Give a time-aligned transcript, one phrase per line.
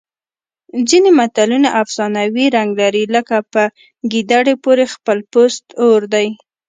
[0.89, 3.63] ځینې متلونه افسانوي رنګ لري لکه په
[4.11, 6.27] ګیدړې پورې خپل پوست اور دی